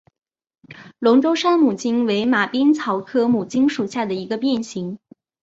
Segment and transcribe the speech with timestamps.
[0.97, 4.97] 龙州山牡荆为马鞭草科牡荆属下的一个变型。